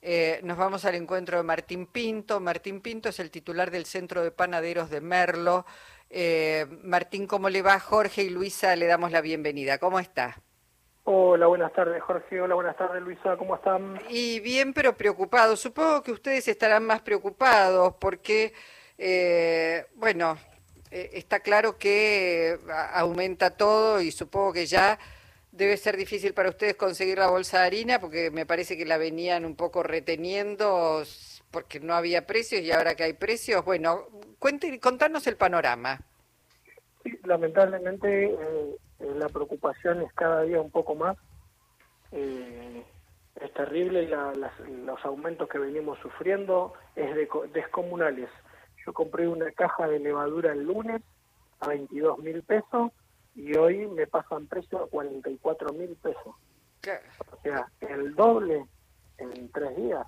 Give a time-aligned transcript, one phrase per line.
[0.00, 2.40] Eh, nos vamos al encuentro de Martín Pinto.
[2.40, 5.66] Martín Pinto es el titular del Centro de Panaderos de Merlo.
[6.08, 7.80] Eh, Martín, ¿cómo le va?
[7.80, 9.78] Jorge y Luisa le damos la bienvenida.
[9.78, 10.40] ¿Cómo está?
[11.04, 12.40] Hola, buenas tardes Jorge.
[12.40, 13.36] Hola, buenas tardes Luisa.
[13.36, 13.98] ¿Cómo están?
[14.08, 15.56] Y bien, pero preocupado.
[15.56, 18.52] Supongo que ustedes estarán más preocupados porque,
[18.98, 20.38] eh, bueno,
[20.90, 22.58] está claro que
[22.92, 24.98] aumenta todo y supongo que ya
[25.58, 28.96] debe ser difícil para ustedes conseguir la bolsa de harina porque me parece que la
[28.96, 31.02] venían un poco reteniendo
[31.50, 34.06] porque no había precios y ahora que hay precios, bueno,
[34.38, 36.00] cuente, contanos el panorama.
[37.02, 38.36] Sí, lamentablemente eh,
[39.00, 41.16] eh, la preocupación es cada día un poco más.
[42.12, 42.84] Eh,
[43.40, 44.08] es terrible
[44.84, 48.28] los aumentos que venimos sufriendo, es de, descomunales.
[48.86, 51.02] Yo compré una caja de levadura el lunes
[51.60, 52.92] a 22 mil pesos
[53.38, 56.34] y hoy me pasan precio a 44 mil pesos.
[57.32, 58.66] O sea, el doble
[59.18, 60.06] en tres días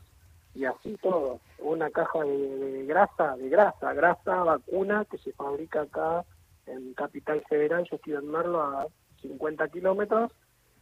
[0.55, 1.41] y así todo.
[1.61, 6.25] Una caja de, grasa, de grasa, grasa vacuna que se fabrica acá
[6.67, 8.87] en Capital Federal, yo estoy en Merlo a
[9.23, 10.33] 50 kilómetros,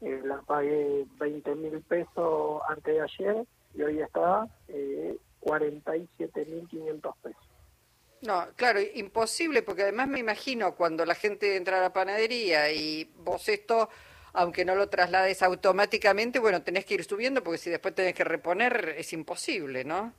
[0.01, 6.67] eh, la pagué 20 mil pesos antes de ayer y hoy está eh, 47 mil
[6.67, 7.48] 500 pesos.
[8.23, 13.13] No, claro, imposible, porque además me imagino cuando la gente entra a la panadería y
[13.17, 13.89] vos esto,
[14.33, 18.25] aunque no lo traslades automáticamente, bueno, tenés que ir subiendo porque si después tenés que
[18.25, 20.13] reponer es imposible, ¿no?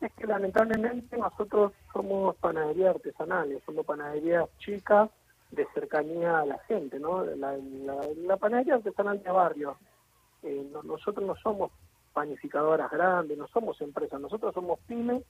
[0.00, 5.10] Es que lamentablemente nosotros somos panadería artesanales, somos panaderías chicas
[5.50, 7.24] de cercanía a la gente, ¿no?
[7.24, 9.76] La, panadería artesanal de barrio.
[10.42, 11.72] Eh, nosotros no somos
[12.12, 15.22] panificadoras grandes, no somos empresas, nosotros somos pymes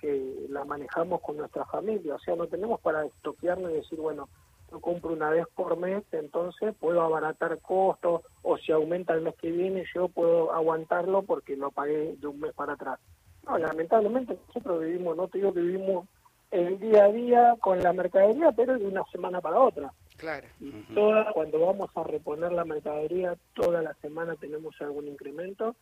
[0.00, 4.28] que la manejamos con nuestra familia, o sea, no tenemos para estoquearnos y decir, bueno,
[4.70, 9.34] yo compro una vez por mes, entonces puedo abaratar costos, o si aumenta el mes
[9.36, 12.98] que viene, yo puedo aguantarlo porque lo pagué de un mes para atrás.
[13.46, 16.06] No, lamentablemente nosotros vivimos, no te digo que vivimos
[16.50, 19.92] el día a día con la mercadería, pero de una semana para otra.
[20.16, 20.46] Claro.
[20.60, 25.76] Y toda, cuando vamos a reponer la mercadería, toda la semana tenemos algún incremento,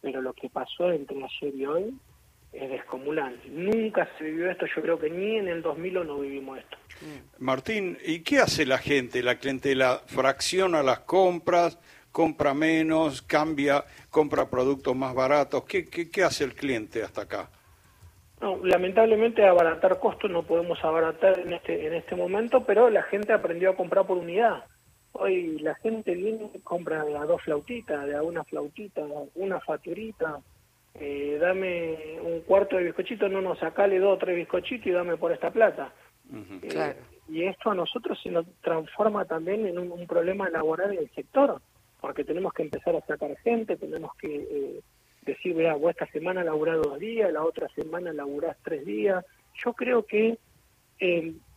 [0.00, 2.00] pero lo que pasó entre ayer y hoy
[2.52, 3.38] es descomunal.
[3.48, 6.76] Nunca se vivió esto, yo creo que ni en el 2000 no vivimos esto.
[7.38, 10.00] Martín, ¿y qué hace la gente, la clientela?
[10.06, 11.78] ¿Fracciona las compras,
[12.12, 15.64] compra menos, cambia, compra productos más baratos?
[15.64, 17.50] ¿Qué, qué, hace el cliente hasta acá?
[18.40, 23.32] No, lamentablemente abaratar costos no podemos abaratar en este, en este momento, pero la gente
[23.32, 24.64] aprendió a comprar por unidad.
[25.12, 29.02] Hoy la gente viene y compra de a dos flautitas, de a una flautita,
[29.34, 30.40] una facturita,
[30.94, 35.16] eh, dame un cuarto de bizcochito, no, no, sacale dos o tres bizcochitos y dame
[35.16, 35.92] por esta plata.
[36.62, 36.94] Eh,
[37.28, 41.60] y esto a nosotros se nos transforma también en un, problema laboral en el sector,
[42.00, 44.80] porque tenemos que empezar a sacar gente, tenemos que eh,
[45.22, 49.24] decir, vea, vos esta semana laburás dos días, la otra semana laburás tres días.
[49.64, 50.38] Yo creo que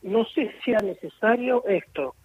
[0.03, 2.15] no sé si sea necesario esto,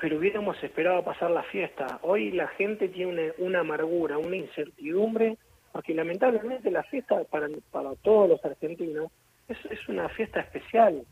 [0.00, 1.98] pero hubiéramos esperado pasar la fiesta.
[2.02, 5.36] Hoy la gente tiene una amargura, una incertidumbre
[5.72, 9.10] porque lamentablemente la fiesta para, para todos los argentinos
[9.48, 11.04] es, es una fiesta especial.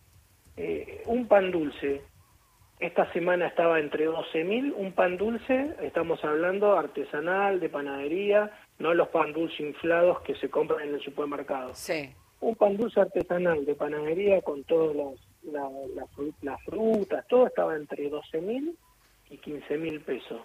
[0.56, 2.02] Eh, un pan dulce,
[2.78, 9.08] esta semana estaba entre 12.000, un pan dulce, estamos hablando artesanal, de panadería, no los
[9.08, 11.74] pan dulces inflados que se compran en el supermercado.
[11.74, 12.10] Sí.
[12.40, 14.96] Un pan dulce artesanal de panadería con todas
[15.44, 15.72] las,
[16.42, 18.74] las frutas, todo estaba entre 12.000
[19.30, 20.40] y 15.000 pesos.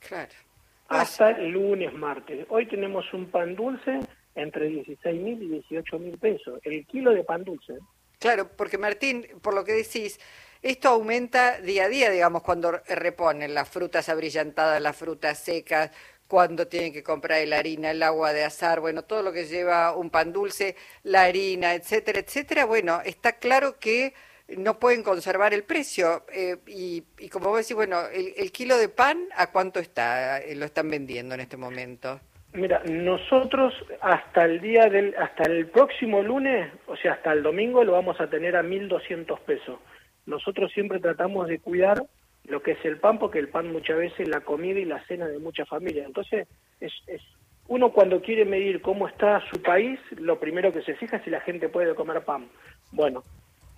[0.00, 0.49] Claro
[0.90, 2.46] hasta el lunes, martes.
[2.50, 4.00] Hoy tenemos un pan dulce
[4.34, 7.74] entre 16 mil y 18 mil pesos, el kilo de pan dulce.
[8.18, 10.20] Claro, porque Martín, por lo que decís,
[10.62, 15.90] esto aumenta día a día, digamos, cuando reponen las frutas abrillantadas, las frutas secas,
[16.26, 19.96] cuando tienen que comprar la harina, el agua de azar, bueno, todo lo que lleva
[19.96, 22.66] un pan dulce, la harina, etcétera, etcétera.
[22.66, 24.12] Bueno, está claro que
[24.56, 26.24] no pueden conservar el precio.
[26.32, 30.38] Eh, y, como vos decís, bueno, el, kilo de pan, ¿a cuánto está?
[30.38, 32.20] Eh, lo están vendiendo en este momento.
[32.52, 37.84] Mira, nosotros hasta el día del, hasta el próximo lunes, o sea, hasta el domingo,
[37.84, 39.78] lo vamos a tener a 1.200 pesos.
[40.26, 42.02] Nosotros siempre tratamos de cuidar
[42.44, 45.04] lo que es el pan, porque el pan muchas veces es la comida y la
[45.06, 46.06] cena de muchas familias.
[46.06, 46.48] Entonces,
[46.80, 47.22] es, es
[47.68, 51.30] uno cuando quiere medir cómo está su país, lo primero que se fija es si
[51.30, 52.48] la gente puede comer pan.
[52.90, 53.22] Bueno,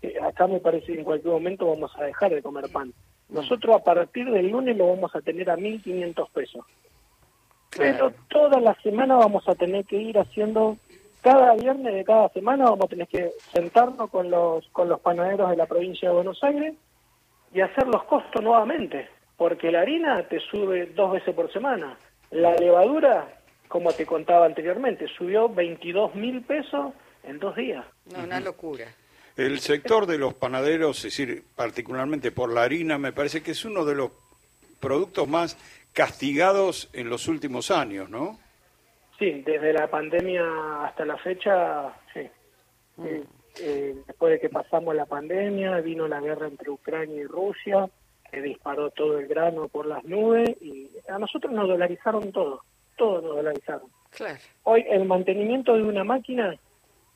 [0.03, 2.93] eh, acá me parece que en cualquier momento vamos a dejar de comer pan.
[3.29, 6.65] Nosotros a partir del lunes lo vamos a tener a 1.500 pesos.
[7.77, 10.77] Pero toda la semana vamos a tener que ir haciendo,
[11.23, 15.49] cada viernes de cada semana vamos a tener que sentarnos con los, con los panaderos
[15.49, 16.75] de la provincia de Buenos Aires
[17.55, 19.09] y hacer los costos nuevamente,
[19.39, 21.97] porque la harina te sube dos veces por semana,
[22.31, 23.29] la levadura
[23.73, 27.83] como te contaba anteriormente, subió 22 mil pesos en dos días.
[28.13, 28.85] No, una locura.
[29.37, 33.65] El sector de los panaderos, es decir, particularmente por la harina, me parece que es
[33.65, 34.11] uno de los
[34.81, 35.57] productos más
[35.93, 38.39] castigados en los últimos años, ¿no?
[39.19, 42.29] Sí, desde la pandemia hasta la fecha, sí.
[42.97, 43.07] Mm.
[43.07, 43.25] Eh,
[43.61, 47.89] eh, después de que pasamos la pandemia, vino la guerra entre Ucrania y Rusia,
[48.31, 52.65] que disparó todo el grano por las nubes y a nosotros nos dolarizaron todo,
[52.97, 53.89] todo nos dolarizaron.
[54.11, 54.41] Claro.
[54.65, 56.57] Hoy el mantenimiento de una máquina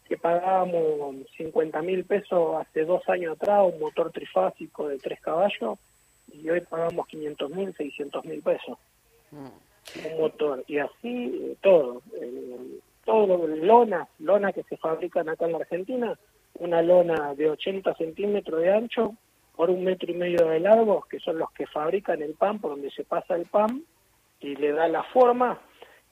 [0.08, 5.78] que pagábamos 50 mil pesos hace dos años atrás, un motor trifásico de tres caballos,
[6.32, 8.78] y hoy pagamos 500 mil, 600 mil pesos.
[9.30, 10.06] Mm.
[10.06, 10.64] Un motor.
[10.66, 12.02] Y así eh, todo.
[12.20, 16.18] Eh, todo, lona, lona que se fabrican acá en la Argentina,
[16.58, 19.14] una lona de 80 centímetros de ancho
[19.54, 22.72] por un metro y medio de largo, que son los que fabrican el pan, por
[22.72, 23.82] donde se pasa el pan
[24.40, 25.60] y le da la forma,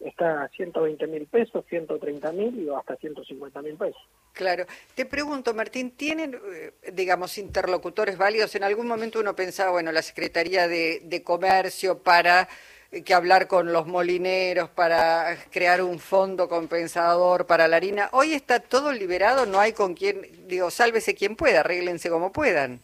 [0.04, 4.00] está a 120 mil pesos, 130 mil y hasta 150 mil pesos.
[4.32, 4.66] Claro.
[4.94, 8.54] Te pregunto, Martín, ¿tienen, eh, digamos, interlocutores válidos?
[8.54, 12.48] En algún momento uno pensaba, bueno, la Secretaría de, de Comercio para
[12.90, 18.08] eh, que hablar con los molineros, para crear un fondo compensador para la harina.
[18.12, 22.80] Hoy está todo liberado, no hay con quien, digo, sálvese quien pueda, arréglense como puedan.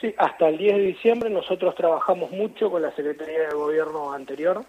[0.00, 4.64] Sí, hasta el 10 de diciembre nosotros trabajamos mucho con la Secretaría de Gobierno anterior,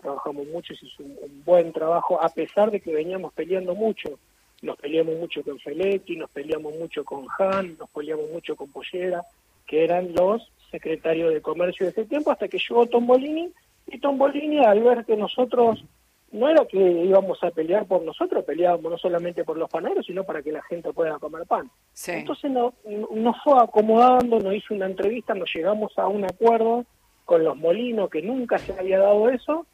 [0.00, 4.18] Trabajamos mucho, se hizo un, un buen trabajo, a pesar de que veníamos peleando mucho.
[4.62, 9.24] Nos peleamos mucho con Feletti, nos peleamos mucho con Han, nos peleamos mucho con Pollera,
[9.66, 13.50] que eran los secretarios de comercio de ese tiempo, hasta que llegó Tombolini,
[13.88, 15.84] y Tombolini al ver que nosotros,
[16.30, 20.24] no era que íbamos a pelear por nosotros, peleábamos no solamente por los panaderos, sino
[20.24, 21.68] para que la gente pueda comer pan.
[21.92, 22.12] Sí.
[22.12, 22.72] Entonces no-
[23.14, 26.86] nos fue acomodando, nos hizo una entrevista, nos llegamos a un acuerdo
[27.32, 29.64] con los molinos, que nunca se había dado eso,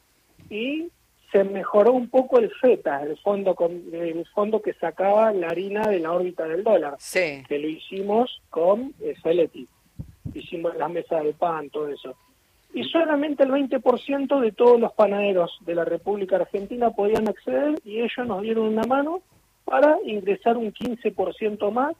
[0.49, 0.87] y
[1.29, 5.81] se mejoró un poco el FETA, el fondo, con- el fondo que sacaba la harina
[5.89, 7.43] de la órbita del dólar, Sí.
[7.49, 9.67] que lo hicimos con eh, Feletti.
[10.33, 12.15] Hicimos las mesas del pan, todo eso.
[12.73, 17.97] Y solamente el 20% de todos los panaderos de la República Argentina podían acceder y
[17.99, 19.21] ellos nos dieron una mano
[19.65, 21.93] para ingresar un 15% más.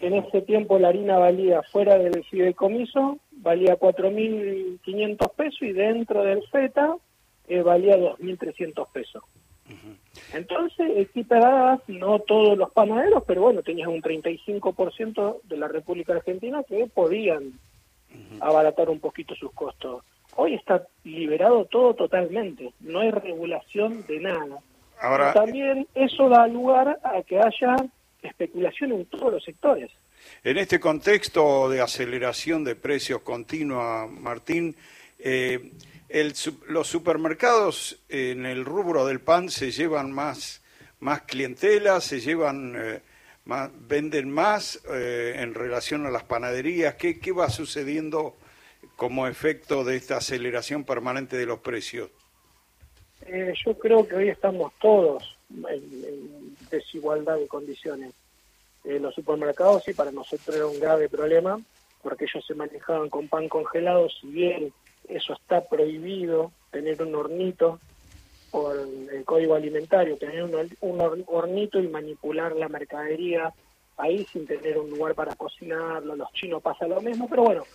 [0.00, 6.42] En ese tiempo la harina valía fuera del fideicomiso, valía 4.500 pesos y dentro del
[6.48, 6.96] FETA
[7.48, 9.24] eh, valía 2.300 pesos.
[10.34, 16.62] Entonces, equiparadas, no todos los panaderos, pero bueno, tenías un 35% de la República Argentina
[16.62, 17.54] que podían
[18.40, 20.04] abaratar un poquito sus costos.
[20.36, 24.58] Hoy está liberado todo totalmente, no hay regulación de nada.
[25.00, 27.76] Ahora, También eso da lugar a que haya
[28.22, 29.90] especulación en todos los sectores.
[30.44, 34.76] En este contexto de aceleración de precios continua, Martín,
[35.18, 35.72] eh,
[36.08, 36.32] el
[36.68, 40.62] los supermercados en el rubro del pan se llevan más,
[41.00, 43.00] más clientela, se llevan, eh,
[43.44, 46.94] más- venden más eh, en relación a las panaderías.
[46.94, 48.36] ¿Qué, ¿Qué va sucediendo
[48.96, 52.10] como efecto de esta aceleración permanente de los precios?
[53.26, 58.12] Eh, yo creo que hoy estamos todos en desigualdad de condiciones.
[58.84, 61.60] Eh, los supermercados sí para nosotros era un grave problema
[62.00, 64.72] porque ellos se manejaban con pan congelado, si bien
[65.08, 67.80] eso está prohibido, tener un hornito
[68.50, 73.52] por el código alimentario, tener un, un hor- hornito y manipular la mercadería
[73.96, 77.66] ahí sin tener un lugar para cocinarlo, los chinos pasa lo mismo, pero bueno,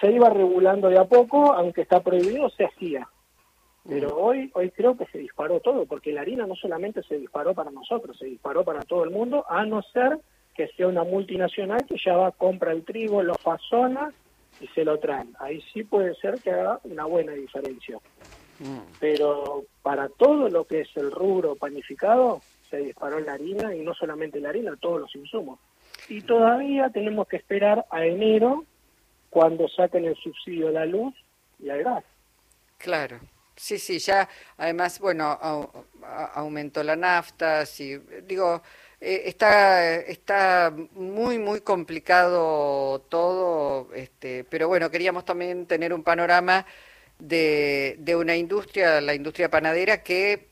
[0.00, 3.08] se iba regulando de a poco, aunque está prohibido, se hacía.
[3.88, 7.54] Pero hoy, hoy creo que se disparó todo, porque la harina no solamente se disparó
[7.54, 10.18] para nosotros, se disparó para todo el mundo, a no ser
[10.54, 14.12] que sea una multinacional que ya va, compra el trigo, lo fasona
[14.60, 15.34] y se lo traen.
[15.38, 17.98] Ahí sí puede ser que haga una buena diferencia.
[18.98, 22.40] Pero para todo lo que es el rubro panificado,
[22.70, 25.60] se disparó la harina y no solamente la harina, todos los insumos.
[26.08, 28.64] Y todavía tenemos que esperar a enero
[29.28, 31.14] cuando saquen el subsidio a la luz
[31.58, 32.04] y al gas.
[32.78, 33.18] Claro.
[33.56, 35.38] Sí, sí, ya además, bueno,
[36.34, 38.62] aumentó la nafta, sí, digo,
[39.00, 46.66] eh, está, está muy, muy complicado todo, este, pero bueno, queríamos también tener un panorama
[47.18, 50.48] de, de una industria, la industria panadera, que,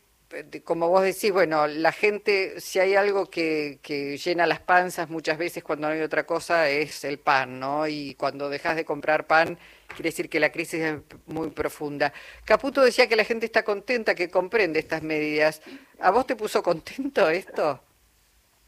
[0.64, 5.38] como vos decís, bueno, la gente, si hay algo que, que llena las panzas muchas
[5.38, 7.86] veces cuando no hay otra cosa, es el pan, ¿no?
[7.86, 12.12] Y cuando dejas de comprar pan, quiere decir que la crisis es muy profunda.
[12.44, 15.62] Caputo decía que la gente está contenta, que comprende estas medidas.
[16.00, 17.80] ¿A vos te puso contento esto?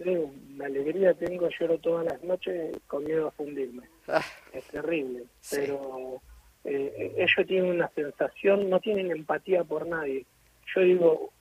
[0.02, 3.88] Sí, una alegría tengo, lloro todas las noches con miedo a fundirme.
[4.08, 5.56] Ah, Es terrible, Sí.
[5.58, 6.20] pero
[6.64, 10.26] eh, ellos tienen una sensación, no tienen empatía por nadie.
[10.74, 11.32] yo digo,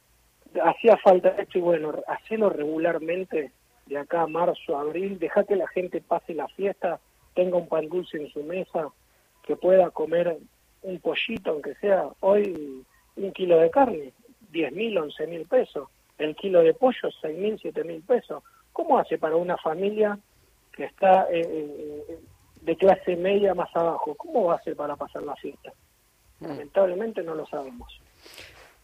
[0.63, 3.51] hacía falta esto y bueno, hacerlo regularmente
[3.85, 6.99] de acá a marzo, abril, deja que la gente pase la fiesta,
[7.33, 8.89] tenga un pan dulce en su mesa,
[9.43, 10.37] que pueda comer
[10.81, 12.83] un pollito, aunque sea hoy
[13.15, 14.13] un kilo de carne,
[14.51, 18.43] 10 mil, 11 mil pesos, el kilo de pollo, 6 mil, 7 mil pesos.
[18.71, 20.17] ¿Cómo hace para una familia
[20.71, 22.19] que está eh, eh,
[22.61, 24.15] de clase media más abajo?
[24.15, 25.71] ¿Cómo va a hacer para pasar la fiesta?
[26.39, 26.47] Mm.
[26.47, 27.99] Lamentablemente no lo sabemos.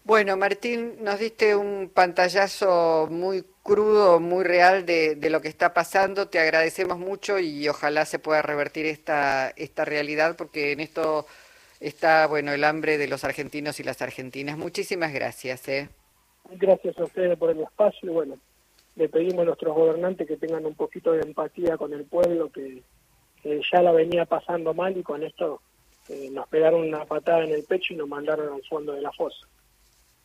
[0.04, 6.28] Bueno, Martín, nos diste un pantallazo muy crudo, muy real de, lo que está pasando.
[6.28, 11.28] Te agradecemos mucho y ojalá se pueda revertir esta, esta realidad porque en esto
[11.80, 14.58] está bueno el hambre de los argentinos y las argentinas.
[14.58, 15.68] Muchísimas gracias.
[15.68, 15.90] ¿eh?
[16.50, 18.38] Gracias a ustedes por el espacio y bueno,
[18.96, 22.82] le pedimos a nuestros gobernantes que tengan un poquito de empatía con el pueblo que,
[23.44, 25.62] ya la venía pasando mal y con esto
[26.10, 29.12] eh, nos pegaron una patada en el pecho y nos mandaron al fondo de la
[29.12, 29.48] fosa.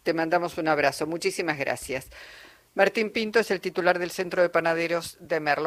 [0.06, 1.04] Te mandamos un abrazo.
[1.08, 2.10] Muchísimas gracias.
[2.75, 5.64] Martín Pinto es el titular del Centro de Panaderos de Merlo.